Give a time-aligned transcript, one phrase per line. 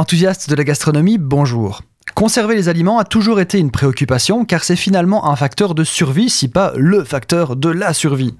[0.00, 1.82] Enthousiaste de la gastronomie, bonjour.
[2.14, 6.30] Conserver les aliments a toujours été une préoccupation car c'est finalement un facteur de survie,
[6.30, 8.34] si pas le facteur de la survie.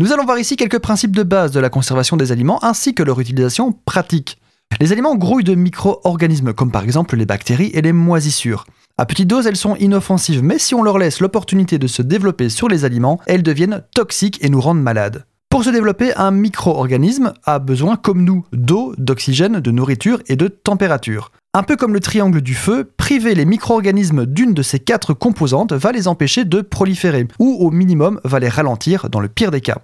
[0.00, 3.04] Nous allons voir ici quelques principes de base de la conservation des aliments ainsi que
[3.04, 4.38] leur utilisation pratique.
[4.80, 8.66] Les aliments grouillent de micro-organismes comme par exemple les bactéries et les moisissures.
[8.98, 12.48] À petite dose, elles sont inoffensives, mais si on leur laisse l'opportunité de se développer
[12.48, 15.26] sur les aliments, elles deviennent toxiques et nous rendent malades.
[15.54, 20.48] Pour se développer, un micro-organisme a besoin, comme nous, d'eau, d'oxygène, de nourriture et de
[20.48, 21.30] température.
[21.52, 25.72] Un peu comme le triangle du feu, priver les micro-organismes d'une de ces quatre composantes
[25.72, 29.60] va les empêcher de proliférer, ou au minimum va les ralentir dans le pire des
[29.60, 29.78] cas.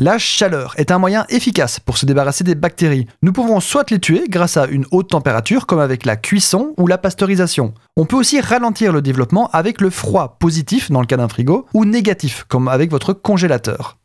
[0.00, 3.06] La chaleur est un moyen efficace pour se débarrasser des bactéries.
[3.22, 6.88] Nous pouvons soit les tuer grâce à une haute température comme avec la cuisson ou
[6.88, 7.74] la pasteurisation.
[7.96, 11.66] On peut aussi ralentir le développement avec le froid positif dans le cas d'un frigo
[11.74, 13.98] ou négatif comme avec votre congélateur.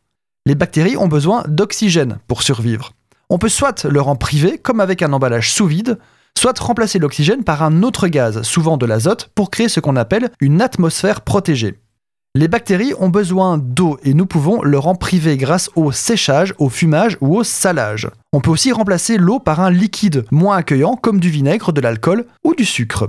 [0.48, 2.94] Les bactéries ont besoin d'oxygène pour survivre.
[3.28, 5.98] On peut soit leur en priver comme avec un emballage sous vide,
[6.38, 10.30] soit remplacer l'oxygène par un autre gaz, souvent de l'azote, pour créer ce qu'on appelle
[10.40, 11.78] une atmosphère protégée.
[12.34, 16.70] Les bactéries ont besoin d'eau et nous pouvons leur en priver grâce au séchage, au
[16.70, 18.08] fumage ou au salage.
[18.32, 22.24] On peut aussi remplacer l'eau par un liquide moins accueillant comme du vinaigre, de l'alcool
[22.42, 23.06] ou du sucre.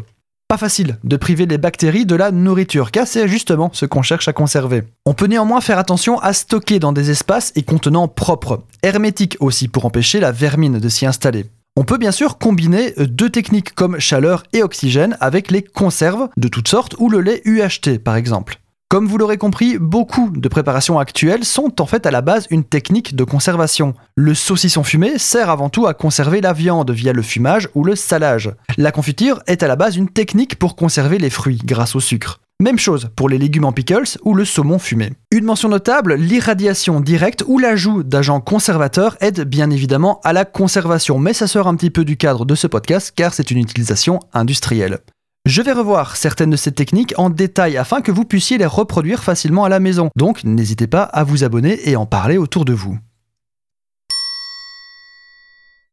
[0.49, 4.27] Pas facile de priver les bactéries de la nourriture, car c'est justement ce qu'on cherche
[4.27, 4.81] à conserver.
[5.05, 9.67] On peut néanmoins faire attention à stocker dans des espaces et contenants propres, hermétiques aussi
[9.67, 11.45] pour empêcher la vermine de s'y installer.
[11.75, 16.47] On peut bien sûr combiner deux techniques comme chaleur et oxygène avec les conserves de
[16.47, 18.59] toutes sortes ou le lait UHT par exemple.
[18.91, 22.63] Comme vous l'aurez compris, beaucoup de préparations actuelles sont en fait à la base une
[22.63, 23.93] technique de conservation.
[24.15, 27.95] Le saucisson fumé sert avant tout à conserver la viande via le fumage ou le
[27.95, 28.51] salage.
[28.77, 32.39] La confiture est à la base une technique pour conserver les fruits grâce au sucre.
[32.59, 35.13] Même chose pour les légumes en pickles ou le saumon fumé.
[35.29, 41.19] Une mention notable, l'irradiation directe ou l'ajout d'agents conservateurs aide bien évidemment à la conservation,
[41.19, 44.19] mais ça sort un petit peu du cadre de ce podcast car c'est une utilisation
[44.33, 44.97] industrielle.
[45.45, 49.23] Je vais revoir certaines de ces techniques en détail afin que vous puissiez les reproduire
[49.23, 50.09] facilement à la maison.
[50.15, 52.99] Donc n'hésitez pas à vous abonner et en parler autour de vous.